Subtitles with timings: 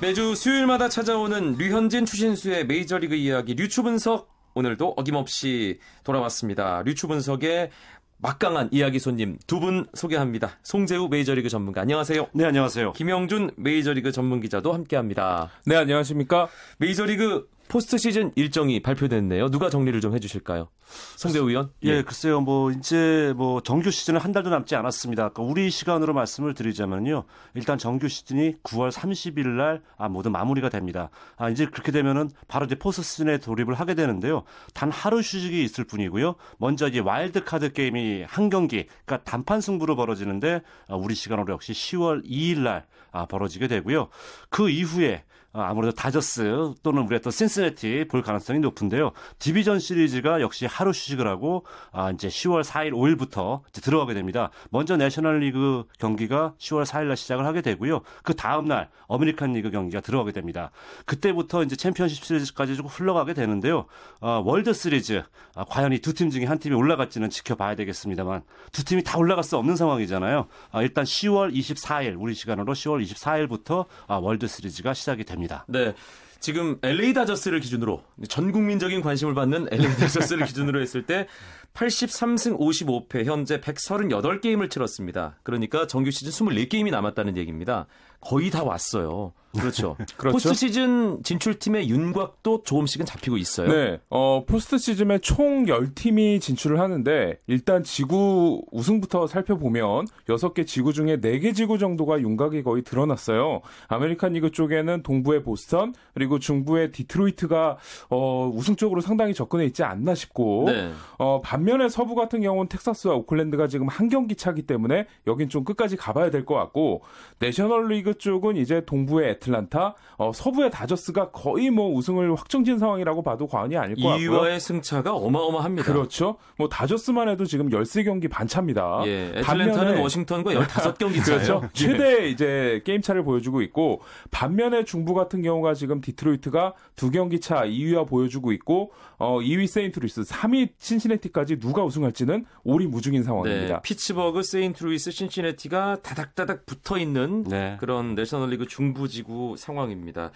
[0.00, 6.82] 매주 수요일마다 찾아오는 류현진 추신수의 메이저리그 이야기 류추 분석 오늘도 어김없이 돌아왔습니다.
[6.84, 7.70] 류추 분석의
[8.18, 10.58] 막강한 이야기 손님 두 분 소개합니다.
[10.62, 12.28] 송재우 메이저리그 전문가 안녕하세요.
[12.32, 12.92] 네, 안녕하세요.
[12.92, 15.50] 김영준 메이저리그 전문 기자도 함께합니다.
[15.66, 16.48] 네, 안녕하십니까?
[16.78, 19.50] 메이저리그 포스트 시즌 일정이 발표됐네요.
[19.50, 20.68] 누가 정리를 좀 해주실까요?
[21.16, 21.70] 송대우 의원?
[21.82, 25.28] 예, 글쎄요, 뭐, 이제 뭐, 정규 시즌은 한 달도 남지 않았습니다.
[25.28, 27.24] 그러니까 우리 시간으로 말씀을 드리자면요.
[27.54, 31.10] 일단 정규 시즌이 9월 30일 날, 아, 모두 마무리가 됩니다.
[31.36, 34.44] 아, 이제 그렇게 되면은 바로 이제 포스트 시즌에 돌입을 하게 되는데요.
[34.72, 36.36] 단 하루 휴식이 있을 뿐이고요.
[36.56, 41.72] 먼저 이제 와일드 카드 게임이 한 경기, 그러니까 단판 승부로 벌어지는데, 아, 우리 시간으로 역시
[41.72, 44.08] 10월 2일 날, 아, 벌어지게 되고요.
[44.48, 49.12] 그 이후에 어, 아무래도 다저스 또는 우리가 또 신시내티 볼 가능성이 높은데요.
[49.38, 54.50] 디비전 시리즈가 역시 하루 휴식을 하고 아 이제 10월 4일 5일부터 이제 들어가게 됩니다.
[54.70, 58.02] 먼저 내셔널리그 경기가 10월 4일 날 시작을 하게 되고요.
[58.22, 60.70] 그 다음 날 아메리칸 리그 경기가 들어가게 됩니다.
[61.06, 63.86] 그때부터 이제 챔피언십 시리즈까지 좀 흘러가게 되는데요.
[64.20, 65.22] 어, 월드 시리즈
[65.54, 69.42] 아, 과연 이 두 팀 중에 한 팀이 올라갈지는 지켜봐야 되겠습니다만 두 팀이 다 올라갈
[69.44, 70.46] 수 없는 상황이잖아요.
[70.72, 75.37] 아, 일단 10월 24일 우리 시간으로 10월 24일부터 아, 월드 시리즈가 시작이 됩니다.
[75.38, 75.64] 됩니다.
[75.68, 75.94] 네.
[76.40, 81.26] 지금 LA 다저스를 기준으로 전 국민적인 관심을 받는 LA 다저스를 기준으로 했을 때
[81.74, 85.36] 83승 55패 현재 138게임을 치렀습니다.
[85.42, 87.86] 그러니까 정규 시즌 24게임이 남았다는 얘기입니다.
[88.20, 89.32] 거의 다 왔어요.
[89.58, 89.96] 그렇죠.
[90.16, 90.32] 그렇죠.
[90.32, 93.68] 포스트 시즌 진출팀의 윤곽도 조금씩은 잡히고 있어요.
[93.68, 93.98] 네.
[94.10, 101.54] 어, 포스트 시즌에 총 10팀이 진출을 하는데 일단 지구 우승부터 살펴보면 6개 지구 중에 4개
[101.54, 103.62] 지구 정도가 윤곽이 거의 드러났어요.
[103.88, 107.78] 아메리칸 리그 쪽에는 동부의 보스턴 그리고 중부의 디트로이트가
[108.10, 110.92] 어, 우승 쪽으로 상당히 접근해 있지 않나 싶고 네.
[111.18, 115.96] 어, 반면에 서부 같은 경우는 텍사스와 오클랜드가 지금 한 경기 차기 때문에 여긴 좀 끝까지
[115.96, 117.02] 가봐야 될 것 같고
[117.40, 123.46] 내셔널리그 쪽은 이제 동부의 애틀란타, 어, 서부의 다저스가 거의 뭐 우승을 확정 지은 상황이라고 봐도
[123.46, 124.30] 과언이 아닐 것 같고요.
[124.30, 125.84] 2위와의 승차가 어마어마합니다.
[125.92, 126.36] 그렇죠.
[126.56, 129.02] 뭐 다저스만 해도 지금 13경기 반차입니다.
[129.06, 131.60] 예, 애틀란타는 워싱턴과 15경기 차예요.
[131.60, 131.60] 그렇죠.
[131.64, 131.68] 예.
[131.72, 137.64] 최대 이제 게임 차를 보여주고 있고 반면에 중부 같은 경우가 지금 디트로이트가 두 경기 차
[137.64, 143.74] 2위와 보여주고 있고 어, 2위 세인트루이스, 3위 신시내티까지 누가 우승할지는 오리무중인 상황입니다.
[143.74, 147.76] 네, 피츠버그, 세인트루이스, 신시내티가 다닥다닥 붙어 있는 네.
[147.80, 150.30] 그런 내셔널리그 중부지구 지구 상황입니다.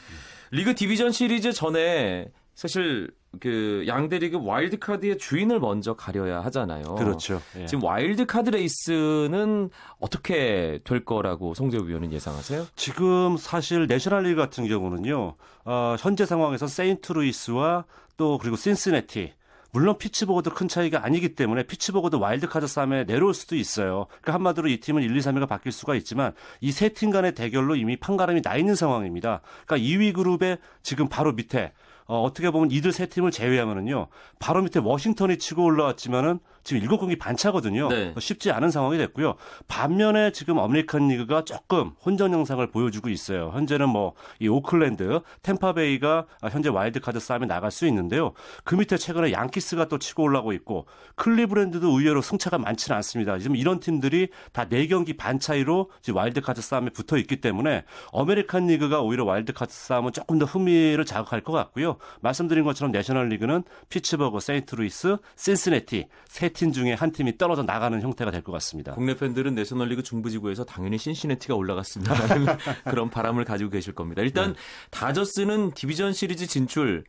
[0.51, 6.97] 리그 디비전 시리즈 전에 사실 그 양대 리그 와일드 카드의 주인을 먼저 가려야 하잖아요.
[6.97, 7.41] 그렇죠.
[7.59, 7.65] 예.
[7.65, 12.67] 지금 와일드 카드 레이스는 어떻게 될 거라고 송재우 위원은 예상하세요?
[12.77, 15.37] 지금 사실 내셔널리그 같은 경우는요.
[15.65, 17.85] 어, 현재 상황에서 세인트루이스와
[18.19, 19.33] 또 그리고 신시내티
[19.75, 24.07] 물론 피츠버그도 큰 차이가 아니기 때문에 피츠버그도 와일드카드 싸움에 내려올 수도 있어요.
[24.21, 27.75] 그러니까 한마디로 이 팀은 1, 2, 3위가 바뀔 수가 있지만 이 세 팀 간의 대결로
[27.75, 29.41] 이미 판가름이 나 있는 상황입니다.
[29.67, 31.73] 그러니까 2위 그룹의 지금 바로 밑에
[32.07, 34.09] 어, 어떻게 보면 이들 세 팀을 제외하면은요.
[34.39, 37.89] 바로 밑에 워싱턴이 치고 올라왔지만은 지금 7경기 반차거든요.
[37.89, 38.15] 네.
[38.19, 39.35] 쉽지 않은 상황이 됐고요.
[39.69, 43.51] 반면에 지금 아메리칸 리그가 조금 혼전 양상을 보여주고 있어요.
[43.55, 48.33] 현재는 뭐 이 오클랜드, 템파베이가 현재 와일드카드 싸움에 나갈 수 있는데요.
[48.65, 53.39] 그 밑에 최근에 양키스가 또 치고 올라오고 있고 클리블랜드도 의외로 승차가 많지는 않습니다.
[53.39, 59.01] 지금 이런 팀들이 다 4경기 반 차이로 지금 와일드카드 싸움에 붙어 있기 때문에 아메리칸 리그가
[59.01, 61.97] 오히려 와일드카드 싸움은 조금 더 흥미를 자극할 것 같고요.
[62.21, 68.43] 말씀드린 것처럼 내셔널 리그는 피츠버그, 세인트루이스, 신시내티 세팀 중에 한 팀이 떨어져 나가는 형태가 될
[68.43, 68.95] 것 같습니다.
[68.95, 72.47] 국내 팬들은 내셔널리그 중부지구에서 당연히 신시내티가 올라갔습니다라는
[72.85, 74.23] 그런 바람을 가지고 계실 겁니다.
[74.23, 74.59] 일단 네.
[74.91, 77.05] 다저스는 디비전 시리즈 진출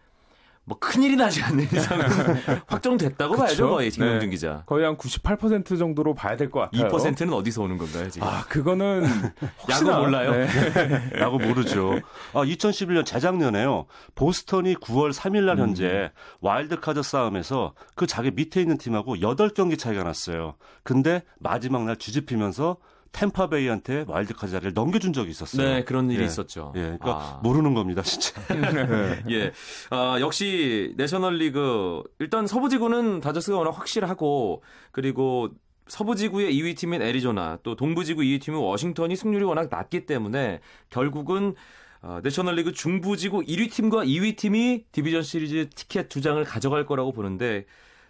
[0.66, 2.06] 뭐 큰일이 나지 않는 이상은
[2.68, 4.30] 확정됐다고 봐야죠, 거의 김영준 네.
[4.30, 4.64] 기자.
[4.66, 6.88] 거의 한 98% 정도로 봐야 될 것 같아요.
[6.88, 8.26] 2%는 어디서 오는 건가요, 지금?
[8.28, 9.04] 아, 그거는
[9.70, 10.32] 야구 몰라요.
[10.32, 10.48] 네.
[11.20, 12.00] 야구 모르죠.
[12.34, 13.88] 아, 2011년 재작년에요.
[14.16, 16.10] 보스턴이 9월 3일 날 현재 음.
[16.42, 20.56] 와일드카드 싸움에서 그 자기 밑에 있는 팀하고 8경기 차이가 났어요.
[20.84, 22.78] 근데 마지막 날 뒤집히면서
[23.14, 25.68] 템파베이한테 와일드카드 자리를 넘겨준 적이 있었어요.
[25.68, 26.26] 네, 그런 일이 예.
[26.26, 26.74] 있었죠.
[26.76, 27.40] 예, 그러니까 아.
[27.42, 28.42] 모르는 겁니다, 진짜.
[28.48, 29.24] 네.
[29.32, 29.52] 예,
[29.92, 35.50] 아, 역시 내셔널리그 일단 서부지구는 다저스가 워낙 확실하고 그리고
[35.88, 40.60] 서부지구의 2위 팀인 애리조나 또 동부지구 2위 팀인 워싱턴이 승률이 워낙 낮기 때문에
[40.90, 41.56] 결국은
[42.02, 47.66] 어, 내셔널리그 중부지구 1위 팀과 2위 팀이 디비전 시리즈 티켓 두 장을 가져갈 거라고 보는데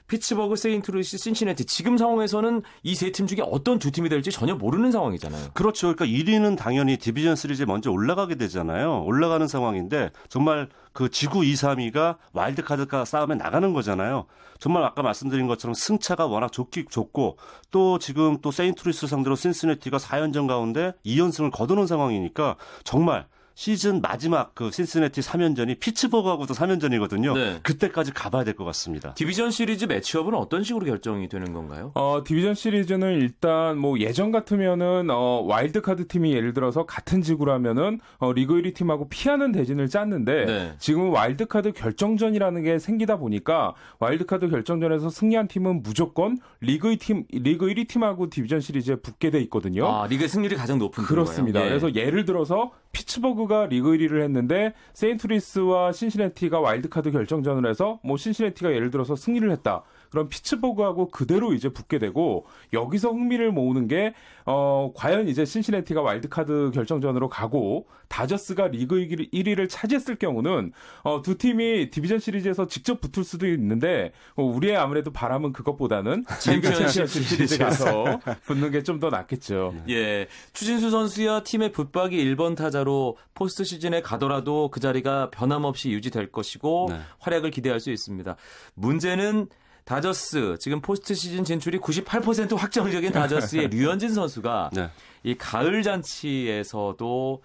[0.08, 4.92] 피츠버그, 세인트루이스, 신시내티 지금 상황에서는 이 세 팀 중에 어떤 두 팀이 될지 전혀 모르는
[4.92, 5.50] 상황이잖아요.
[5.54, 5.94] 그렇죠.
[5.96, 9.04] 그러니까 1위는 당연히 디비전 시리즈에 먼저 올라가게 되잖아요.
[9.06, 14.26] 올라가는 상황인데 정말 그 지구 2, 3위가 와일드카드가 싸움에 나가는 거잖아요.
[14.60, 17.38] 정말 아까 말씀드린 것처럼 승차가 워낙 좋기 좋고
[17.72, 24.72] 또 지금 또 세인트루이스 상대로 신시내티가 4연전 가운데 2연승을 거두는 상황이니까 정말 시즌 마지막 그
[24.72, 27.34] 신시내티 3연전이 피츠버그하고도 3연전이거든요.
[27.36, 27.60] 네.
[27.64, 29.14] 그때까지 가봐야 될 것 같습니다.
[29.16, 31.92] 디비전 시리즈 매치업은 어떤 식으로 결정이 되는 건가요?
[31.96, 38.32] 어, 디비전 시리즈는 일단 뭐 예전 같으면은 어, 와일드카드 팀이 예를 들어서 같은 지구라면은 어,
[38.34, 40.74] 리그 1위 팀하고 피하는 대진을 짰는데 네.
[40.80, 47.66] 지금은 와일드카드 결정전이라는 게 생기다 보니까 와일드카드 결정전에서 승리한 팀은 무조건 리그 1 팀, 리그
[47.68, 49.88] 1위 팀하고 디비전 시리즈에 붙게 돼 있거든요.
[49.88, 51.64] 아, 리그 승률이 가장 높은 그렇습니다.
[51.64, 51.70] 예.
[51.70, 58.92] 그래서 예를 들어서 피츠버그가 리그 1위를 했는데 세인트루이스와 신시내티가 와일드카드 결정전을 해서 뭐 신시내티가 예를
[58.92, 59.84] 들어서 승리를 했다.
[60.14, 64.14] 그럼 피츠버그하고 그대로 이제 붙게 되고 여기서 흥미를 모으는 게
[64.46, 70.72] 어, 과연 이제 신시내티가 와일드카드 결정전으로 가고 다저스가 리그 1위를 차지했을 경우는
[71.02, 77.08] 어, 두 팀이 디비전 시리즈에서 직접 붙을 수도 있는데 어, 우리의 아무래도 바람은 그것보다는 챔피언십
[77.08, 79.74] 시리즈 가서 붙는 게 좀 더 낫겠죠.
[79.90, 80.28] 예.
[80.54, 87.00] 추신수 선수야 팀의 붙박이 1번 타자로 포스트 시즌에 가더라도 그 자리가 변함없이 유지될 것이고 네.
[87.18, 88.36] 활약을 기대할 수 있습니다.
[88.76, 89.48] 문제는
[89.86, 94.90] 다저스 지금 포스트 시즌 진출이 98% 확정적인 다저스의 류현진 선수가 네.
[95.24, 97.44] 이 가을 잔치에서도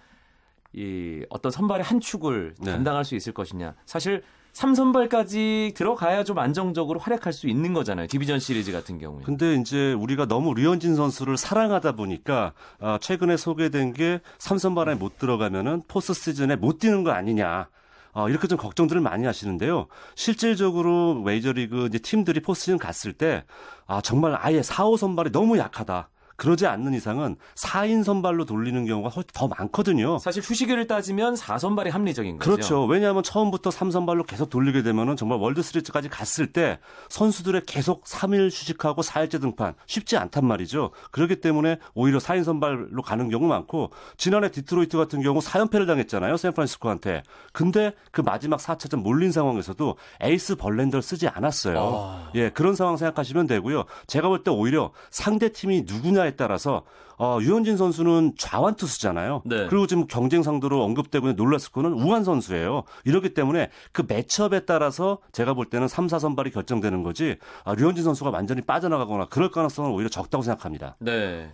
[0.73, 2.71] 이 어떤 선발의 한 축을 네.
[2.71, 3.73] 담당할 수 있을 것이냐.
[3.85, 8.07] 사실 3선발까지 들어가야 좀 안정적으로 활약할 수 있는 거잖아요.
[8.07, 9.23] 디비전 시리즈 같은 경우에.
[9.23, 15.83] 근데 이제 우리가 너무 류현진 선수를 사랑하다 보니까 아, 최근에 소개된 게 삼선발에 못 들어가면은
[15.87, 17.69] 포스트 시즌에 못 뛰는 거 아니냐.
[18.13, 19.87] 어, 이렇게 좀 걱정들을 많이 하시는데요.
[20.15, 23.43] 실질적으로 메이저리그 이제 팀들이 시즌 갔을 때
[23.87, 26.09] 아, 정말 아예 4, 5 선발이 너무 약하다.
[26.39, 30.17] 그러지 않는 이상은 4인 선발로 돌리는 경우가 훨씬 더 많거든요.
[30.17, 32.51] 사실 휴식을 따지면 4선발이 합리적인 거죠.
[32.51, 32.85] 그렇죠.
[32.85, 39.01] 왜냐하면 처음부터 3선발로 계속 돌리게 되면은 정말 월드 시리즈까지 갔을 때 선수들의 계속 3일 휴식하고
[39.03, 40.91] 4일째 등판 쉽지 않단 말이죠.
[41.11, 46.37] 그렇기 때문에 오히려 4인 선발로 가는 경우 많고 지난해 디트로이트 같은 경우 4연패를 당했잖아요.
[46.37, 47.23] 샌프란시스코한테.
[47.51, 51.79] 근데 그 마지막 4차전 몰린 상황에서도 에이스 벌렌더를 쓰지 않았어요.
[51.79, 52.31] 아.
[52.35, 53.83] 예, 그런 상황 생각하시면 되고요.
[54.07, 56.83] 제가 볼 때 오히려 상대 팀이 누구냐에 따라서
[57.17, 59.41] 어, 류현진 선수는 좌완 투수잖아요.
[59.45, 59.67] 네.
[59.67, 62.83] 그리고 지금 경쟁 상대로 언급되고 있는 놀라스코는 우완 선수예요.
[63.03, 67.35] 이렇기 때문에 그 매치업에 따라서 제가 볼 때는 3, 4선발이 결정되는 거지
[67.65, 70.95] 아, 류현진 선수가 완전히 빠져나가거나 그럴 가능성은 오히려 적다고 생각합니다.
[70.99, 71.51] 네.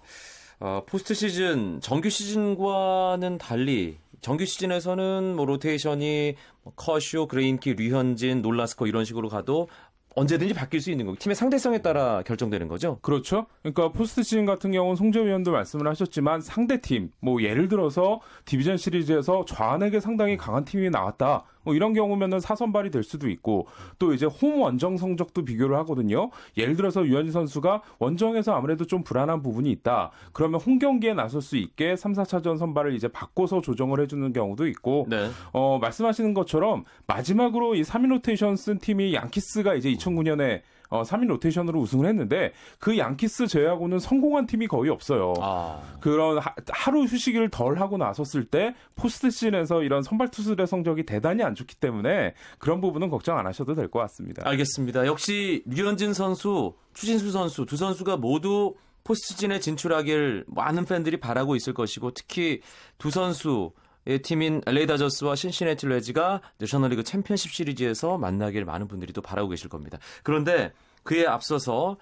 [0.59, 8.87] 어, 포스트 시즌 정규 시즌과는 달리 정규 시즌에서는 뭐 로테이션이 뭐 커쇼, 그레인키, 류현진, 놀라스코
[8.87, 9.67] 이런 식으로 가도
[10.15, 12.99] 언제든지 바뀔 수 있는 거고 팀의 상대성에 따라 결정되는 거죠.
[13.01, 13.45] 그렇죠.
[13.61, 18.77] 그러니까 포스트 시즌 같은 경우는 송재우 위원도 말씀을 하셨지만 상대 팀, 뭐 예를 들어서 디비전
[18.77, 21.43] 시리즈에서 좌완에게 상당히 강한 팀이 나왔다.
[21.65, 23.67] 뭐 이런 경우면은 사선발이 될 수도 있고
[23.99, 26.29] 또 이제 홈 원정 성적도 비교를 하거든요.
[26.55, 30.11] 예를 들어서 류현진 선수가 원정에서 아무래도 좀 불안한 부분이 있다.
[30.31, 35.07] 그러면 홈 경기에 나설 수 있게 3, 4차전 선발을 이제 바꿔서 조정을 해주는 경우도 있고
[35.09, 35.29] 네.
[35.51, 41.79] 어, 말씀하시는 것처럼 마지막으로 이 3인 로테이션 쓴 팀이 양키스가 이제 2009년에 어, 3인 로테이션으로
[41.79, 45.33] 우승을 했는데 그 양키스 제외하고는 성공한 팀이 거의 없어요.
[45.41, 45.81] 아.
[45.99, 51.55] 그런 하루 휴식을 덜 하고 나섰을 때 포스트 시즌에서 이런 선발 투수들의 성적이 대단히 안
[51.55, 54.41] 좋기 때문에 그런 부분은 걱정 안 하셔도 될 것 같습니다.
[54.49, 55.05] 알겠습니다.
[55.05, 62.11] 역시 류현진 선수, 추진수 선수 두 선수가 모두 포스트시즌에 진출하길 많은 팬들이 바라고 있을 것이고
[62.11, 62.61] 특히
[62.97, 63.84] 두 선수 의
[64.21, 69.97] 팀인 LA 다저스와 신시내티 레즈가 내셔널리그 챔피언십 시리즈에서 만나길 많은 분들이 또 바라고 계실 겁니다.
[70.23, 70.71] 그런데
[71.03, 71.97] 그에 앞서서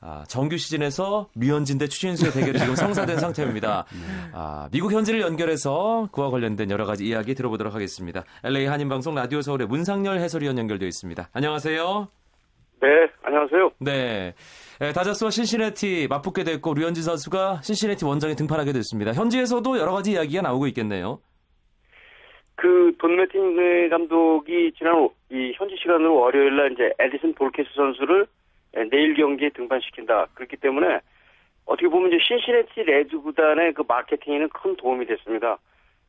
[0.00, 3.86] 아, 정규 시즌에서 류현진 대 추진수의 대결이 지금 성사된 상태입니다.
[4.32, 8.24] 아, 미국 현지를 연결해서 그와 관련된 여러 가지 이야기 들어보도록 하겠습니다.
[8.44, 11.30] LA 한인방송 라디오 서울의 문상열 해설위원 연결되어 있습니다.
[11.32, 12.08] 안녕하세요.
[12.82, 12.88] 네,
[13.22, 13.70] 안녕하세요.
[13.80, 14.34] 네.
[14.82, 19.14] 에, 다저스와 신시내티 맞붙게 됐고 류현진 선수가 신시내티 원정에 등판하게 됐습니다.
[19.14, 21.20] 현지에서도 여러 가지 이야기가 나오고 있겠네요.
[22.56, 28.26] 그, 돈 매팅리 감독이 지난 이 현지 시간으로 월요일 날 이제 에딘슨 볼케스 선수를
[28.90, 30.26] 내일 경기에 등판시킨다.
[30.34, 31.00] 그렇기 때문에
[31.66, 35.58] 어떻게 보면 이제 신시내티 레드 구단의 그 마케팅에는 큰 도움이 됐습니다.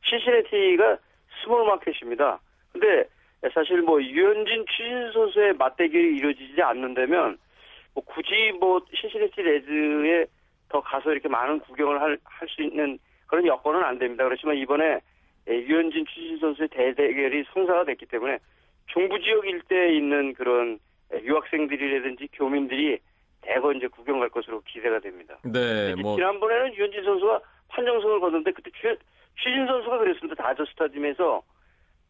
[0.04, 0.98] 신시내티가
[1.42, 2.38] 스몰 마켓입니다.
[2.72, 3.04] 근데
[3.52, 7.38] 사실 뭐 유현진 추진 선수의 맞대결이 이루어지지 않는다면
[7.94, 10.26] 뭐 굳이 뭐 신시내티 레드에
[10.68, 14.24] 더 가서 이렇게 많은 구경을 할 수 있는 그런 여건은 안 됩니다.
[14.24, 15.00] 그렇지만 이번에 예,
[15.54, 18.38] 유현진 추진 선수의 대대결이 성사가 됐기 때문에
[18.92, 20.78] 중부 지역 일대에 있는 그런
[21.14, 22.98] 예, 유학생들이라든지 교민들이
[23.40, 25.38] 대거 이제 구경 갈 것으로 기대가 됩니다.
[25.44, 28.96] 네, 뭐 지난번에는 유현진 선수가 판정승을 거뒀는데 그때 추,
[29.36, 30.42] 추신수 선수가 그랬습니다.
[30.42, 31.42] 다저 스타디움에서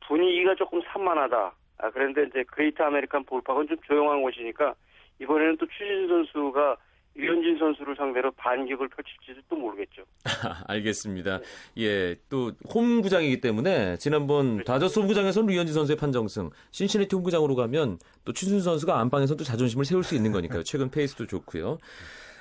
[0.07, 1.53] 분위기가 조금 산만하다.
[1.81, 4.75] 아, 그런데 이제 그레이트 아메리칸 볼파크는 좀 조용한 곳이니까
[5.21, 6.77] 이번에는 또 추신수 선수가
[7.19, 10.05] 류현진 선수를 상대로 반격을 펼칠지도 또 모르겠죠.
[10.69, 11.41] 알겠습니다.
[11.79, 18.65] 예, 또 홈구장이기 때문에 지난번 다저스 홈구장에서는 류현진 선수의 판정승, 신시내티 홈구장으로 가면 또 추신수
[18.65, 20.63] 선수가 안방에서 또 자존심을 세울 수 있는 거니까요.
[20.69, 21.79] 최근 페이스도 좋고요.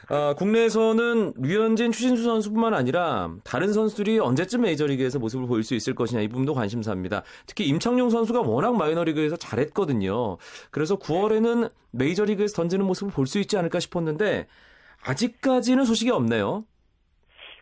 [0.09, 6.21] 아, 국내에서는 류현진, 추신수 선수뿐만 아니라 다른 선수들이 언제쯤 메이저리그에서 모습을 보일 수 있을 것이냐
[6.21, 7.23] 이 부분도 관심사입니다.
[7.45, 10.37] 특히 임창용 선수가 워낙 마이너리그에서 잘했거든요.
[10.71, 14.47] 그래서 9월에는 메이저리그에서 던지는 모습을 볼 수 있지 않을까 싶었는데
[15.05, 16.63] 아직까지는 소식이 없네요.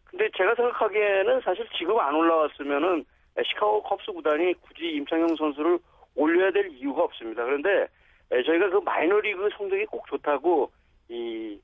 [0.04, 3.04] 근데 제가 생각하기에는 사실 지금 안 올라왔으면은
[3.44, 5.80] 시카고 컵스 구단이 굳이 임창용 선수를
[6.16, 7.44] 올려야 될 이유가 없습니다.
[7.44, 7.88] 그런데
[8.30, 10.72] 저희가 그 마이너리그 성적이 꼭 좋다고
[11.10, 11.60] 이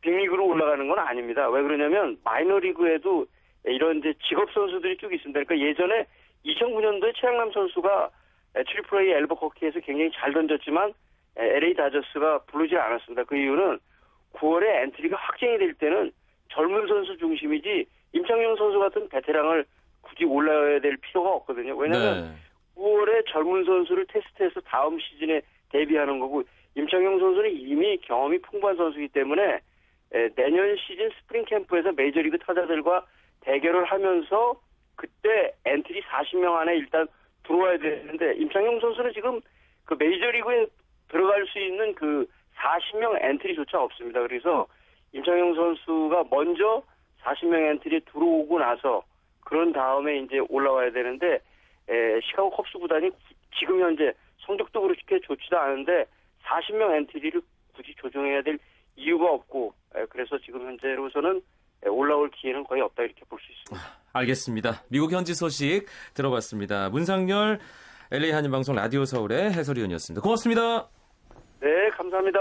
[0.00, 1.48] 빅리그로 올라가는 건 아닙니다.
[1.48, 3.26] 왜 그러냐면 마이너리그에도
[3.64, 5.44] 이런 이제 직업 선수들이 쭉 있습니다.
[5.44, 6.06] 그러니까 예전에
[6.44, 8.10] 2009년도에 최향남 선수가
[8.54, 10.92] 트리플 A 앨버커키에서 굉장히 잘 던졌지만
[11.36, 13.24] LA 다저스가 부르지 않았습니다.
[13.24, 13.78] 그 이유는
[14.34, 16.12] 9월에 엔트리가 확정이 될 때는
[16.48, 19.64] 젊은 선수 중심이지 임창용 선수 같은 베테랑을
[20.00, 21.76] 굳이 올려야 될 필요가 없거든요.
[21.76, 22.36] 왜냐하면 네.
[22.76, 26.42] 9월에 젊은 선수를 테스트해서 다음 시즌에 대비하는 거고
[26.76, 29.60] 임창용 선수는 이미 경험이 풍부한 선수이기 때문에
[30.12, 33.04] 에, 내년 시즌 스프링 캠프에서 메이저리그 타자들과
[33.40, 34.54] 대결을 하면서
[34.94, 37.06] 그때 엔트리 40명 안에 일단
[37.44, 39.40] 들어와야 되는데 임창용 선수는 지금
[39.84, 40.66] 그 메이저리그에
[41.08, 44.20] 들어갈 수 있는 그 40명 엔트리조차 없습니다.
[44.20, 44.66] 그래서
[45.12, 46.82] 임창용 선수가 먼저
[47.22, 49.02] 40명 엔트리에 들어오고 나서
[49.44, 51.40] 그런 다음에 이제 올라와야 되는데
[51.88, 53.10] 에, 시카고 컵스 구단이
[53.58, 56.06] 지금 현재 성적도 그렇게 좋지도 않은데
[56.46, 57.40] 40명 엔트리를
[57.74, 58.58] 굳이 조정해야 될
[58.96, 61.42] 이유가 없고 에, 그래서 지금 현재로서는
[61.84, 63.86] 에, 올라올 기회는 거의 없다 이렇게 볼 수 있습니다.
[64.12, 64.82] 알겠습니다.
[64.88, 66.88] 미국 현지 소식 들어봤습니다.
[66.90, 67.58] 문상열
[68.10, 70.22] LA 한인방송 라디오 서울의 해설위원이었습니다.
[70.22, 70.88] 고맙습니다.
[71.60, 72.38] 네, 감사합니다.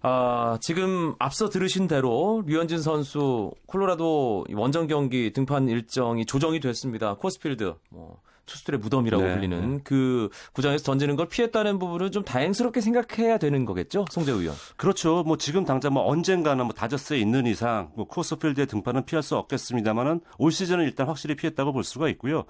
[0.00, 7.14] 아, 지금 앞서 들으신 대로 류현진 선수 콜로라도 원정 경기 등판 일정이 조정이 됐습니다.
[7.14, 13.38] 쿠어스필드 뭐 투수들의 무덤이라고 네, 불리는 그 구장에서 던지는 걸 피했다는 부분은 좀 다행스럽게 생각해야
[13.38, 14.56] 되는 거겠죠, 송재우 위원.
[14.76, 15.22] 그렇죠.
[15.22, 20.20] 뭐 지금 당장 뭐 언젠가는 뭐 다저스에 있는 이상 뭐 쿠어스필드의 등판은 피할 수 없겠습니다만은
[20.38, 22.44] 올 시즌은 일단 확실히 피했다고 볼 수가 있고요.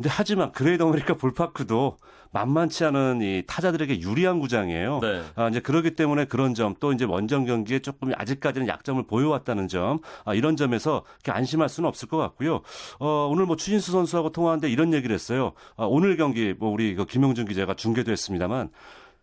[0.00, 1.98] 근데 하지만 그레이트 아메리칸 볼파크도
[2.32, 5.00] 만만치 않은 이 타자들에게 유리한 구장이에요.
[5.02, 5.22] 네.
[5.34, 9.98] 아, 이제 그러기 때문에 그런 점 또 이제 원정 경기에 조금 아직까지는 약점을 보여왔다는 점
[10.24, 12.62] 아, 이런 점에서 이렇게 안심할 수는 없을 것 같고요.
[12.98, 15.52] 어, 오늘 뭐 추신수 선수하고 통화하는데 이런 얘기를 했어요.
[15.76, 18.70] 아, 오늘 경기 뭐 우리 그 김용준 기자가 중계도 했습니다만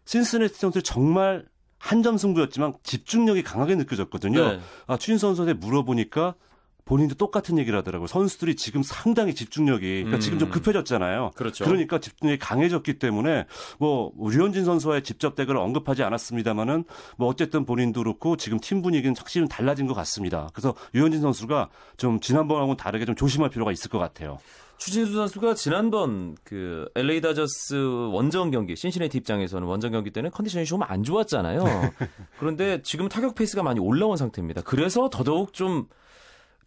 [0.05, 1.45] 신스네티 선수 정말
[1.79, 4.47] 한 점 승부였지만 집중력이 강하게 느껴졌거든요.
[4.49, 4.59] 네.
[4.85, 6.35] 아, 추신수 선수한테 물어보니까
[6.87, 8.07] 본인도 똑같은 얘기를 하더라고요.
[8.07, 10.19] 선수들이 지금 상당히 집중력이 그러니까 음.
[10.19, 11.31] 지금 좀 급해졌잖아요.
[11.35, 11.65] 그렇죠.
[11.65, 13.45] 그러니까 집중력이 강해졌기 때문에
[13.77, 16.85] 뭐 류현진 선수와의 직접 대결을 언급하지 않았습니다만은
[17.17, 20.49] 뭐 어쨌든 본인도 그렇고 지금 팀 분위기는 확실히 달라진 것 같습니다.
[20.53, 24.39] 그래서 류현진 선수가 좀 지난번하고는 다르게 좀 조심할 필요가 있을 것 같아요.
[24.77, 27.73] 추신수 선수가 지난번 그 LA 다저스
[28.13, 31.63] 원정 경기 신시내티 입장에서는 원정 경기 때는 컨디션이 좀 안 좋았잖아요.
[32.39, 34.61] 그런데 지금 타격 페이스가 많이 올라온 상태입니다.
[34.61, 35.87] 그래서 더더욱 좀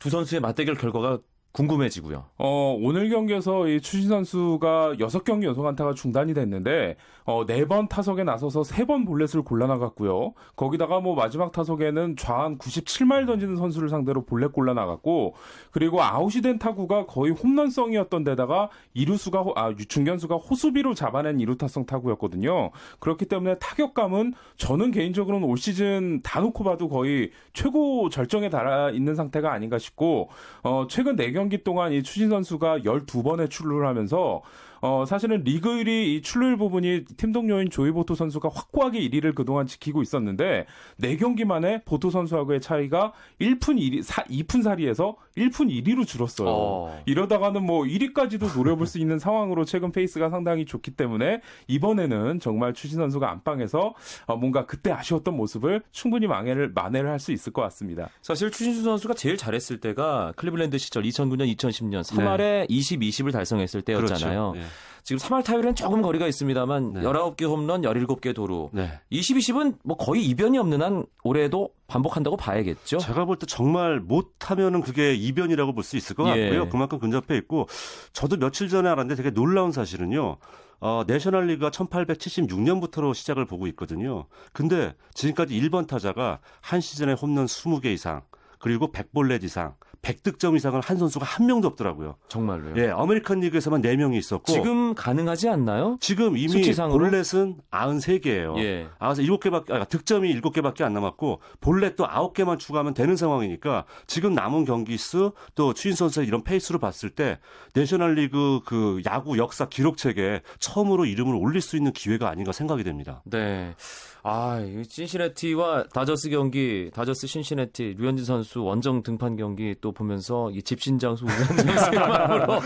[0.00, 1.20] 두 선수의 맞대결 결과가
[1.52, 2.26] 궁금해지고요.
[2.38, 8.62] 어, 오늘 경기에서 이 추신수 선수가 6경기 연속 안타가 중단이 됐는데, 어, 4번 타석에 나서서
[8.62, 10.34] 3번 볼넷을 골라나갔고요.
[10.54, 15.34] 거기다가 뭐 마지막 타석에는 좌완 97마일 던지는 선수를 상대로 볼넷 골라나갔고,
[15.72, 22.70] 그리고 아웃이 된 타구가 거의 홈런성이었던 데다가 이루수가, 호- 아, 유충견수가 호수비로 잡아낸 이루타성 타구였거든요.
[23.00, 29.16] 그렇기 때문에 타격감은 저는 개인적으로는 올 시즌 다 놓고 봐도 거의 최고 절정에 달아 있는
[29.16, 30.28] 상태가 아닌가 싶고,
[30.62, 34.42] 어, 최근 4경 기 동안 이 추신 선수가 12번의 출루를 하면서
[34.80, 39.66] 어, 사실은 리그 1위 이 출루율 부분이 팀 동료인 조이 보토 선수가 확고하게 1위를 그동안
[39.66, 40.66] 지키고 있었는데
[41.00, 46.48] 4경기 만에 보토 선수하고의 차이가 1푼 1리, 4, 2푼 4리에서 1푼 1리로 줄었어요.
[46.48, 47.02] 어.
[47.06, 52.98] 이러다가는 뭐 1위까지도 노려볼 수 있는 상황으로 최근 페이스가 상당히 좋기 때문에 이번에는 정말 추신수
[52.98, 53.94] 선수가 안방에서
[54.26, 58.08] 어, 뭔가 그때 아쉬웠던 모습을 충분히 만회를, 만회를 할 수 있을 것 같습니다.
[58.22, 64.52] 사실 추신수 선수가 제일 잘했을 때가 클리블랜드 시절 2009년, 2010년 3할에 20, 20을 달성했을 때였잖아요.
[64.52, 64.58] 그렇죠.
[64.58, 64.69] 네.
[65.10, 67.00] 지금 3할 타율은 조금 거리가 있습니다만 네.
[67.00, 68.70] 19개 홈런, 17개 도루.
[68.72, 69.00] 네.
[69.10, 72.98] 20, 20은 뭐 거의 이변이 없는 한 올해도 반복한다고 봐야겠죠.
[72.98, 76.42] 제가 볼 때 정말 못하면은 그게 이변이라고 볼 수 있을 것 예.
[76.42, 76.68] 같고요.
[76.68, 77.66] 그만큼 근접해 있고
[78.12, 80.36] 저도 며칠 전에 알았는데 되게 놀라운 사실은요.
[80.82, 84.26] 어, 내셔널리그가 1876년부터로 시작을 보고 있거든요.
[84.52, 88.22] 근데 지금까지 1번 타자가 한 시즌에 홈런 20개 이상,
[88.60, 92.16] 그리고 100볼넷 이상, 100득점 이상을 한 선수가 한 명도 없더라고요.
[92.28, 92.74] 정말로요.
[92.76, 95.98] 예, 아메리칸 리그에서만 4명이 있었고 지금 가능하지 않나요?
[96.00, 96.98] 지금 이미 수치상으로?
[96.98, 98.58] 볼넷은 93개예요.
[98.58, 98.88] 예.
[98.98, 104.64] 아, 그래서 7개밖에 아, 득점이 7개밖에 안 남았고 볼넷도 9개만 추가하면 되는 상황이니까 지금 남은
[104.64, 107.38] 경기 수 또 추신수 선수의 이런 페이스로 봤을 때
[107.74, 113.22] 내셔널 리그 그 야구 역사 기록책에 처음으로 이름을 올릴 수 있는 기회가 아닌가 생각이 됩니다.
[113.24, 113.74] 네.
[114.22, 120.62] 아, 이 신시내티와 다저스 경기, 다저스 신시내티, 류현진 선수 원정 등판 경기 또 보면서 이
[120.62, 122.60] 집신 장수 우연장수의 마음으로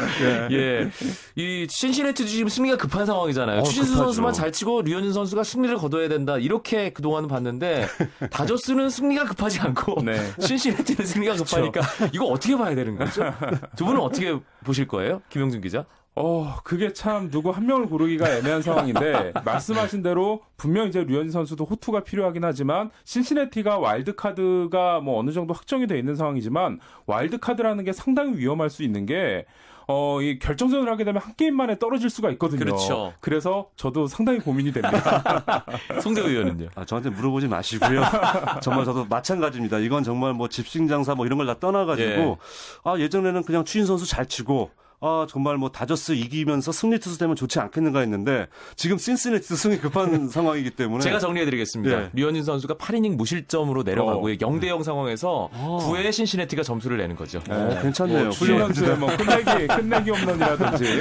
[0.52, 0.90] 예.
[1.36, 3.60] 이 신시내티도 지금 승리가 급한 상황이잖아요.
[3.60, 4.04] 어, 추신수 급하죠.
[4.04, 6.38] 선수만 잘 치고 류현진 선수가 승리를 거둬야 된다.
[6.38, 7.86] 이렇게 그동안 봤는데
[8.30, 10.14] 다저스는 승리가 급하지 않고 네.
[10.40, 11.80] 신시내티는 승리가 급하니까
[12.12, 13.32] 이거 어떻게 봐야 되는 거죠?
[13.76, 15.22] 두 분은 어떻게 보실 거예요?
[15.30, 15.84] 김영준 기자?
[16.16, 21.64] 어, 그게 참 누구 한 명을 고르기가 애매한 상황인데 말씀하신 대로 분명 이제 류현진 선수도
[21.64, 27.84] 호투가 필요하긴 하지만 신시내티가 와일드 카드가 뭐 어느 정도 확정이 돼 있는 상황이지만 와일드 카드라는
[27.84, 29.44] 게 상당히 위험할 수 있는 게
[29.86, 32.60] 어, 이 결정전을 하게 되면 한 게임 만에 떨어질 수가 있거든요.
[32.60, 33.12] 그렇죠.
[33.20, 35.64] 그래서 저도 상당히 고민이 됩니다.
[36.00, 36.68] 송재우 의원은요?
[36.74, 38.00] 아, 저한테 물어보지 마시고요.
[38.62, 39.80] 정말 저도 마찬가지입니다.
[39.80, 42.36] 이건 정말 뭐 집신 장사 뭐 이런 걸 다 떠나가지고 예.
[42.84, 44.70] 아 예전에는 그냥 추인 선수 잘 치고
[45.06, 50.28] 아 정말 뭐 다저스 이기면서 승리 투수 되면 좋지 않겠는가 했는데 지금 신시내티도 승이 급한
[50.30, 52.02] 상황이기 때문에 제가 정리해드리겠습니다.
[52.04, 52.10] 예.
[52.14, 54.30] 류현진 선수가 8이닝 무실점으로 내려가고 어.
[54.30, 57.40] 0대 0 상황에서 9회 신시내티가 점수를 내는 거죠.
[57.50, 58.30] 어, 괜찮네요.
[58.30, 61.00] 훌륭 선수의 뭐 끝내기 끝내기 홈런이라든지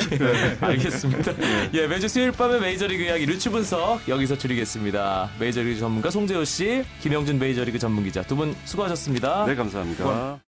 [0.60, 1.32] 알겠습니다.
[1.74, 5.30] 예, 매주 수요일 밤에 메이저리그 이야기 루치 분석 여기서 줄이겠습니다.
[5.40, 9.46] 메이저리그 전문가 송재호 씨, 김영준 메이저리그 전문 기자 두 분 수고하셨습니다.
[9.46, 10.40] 네 감사합니다.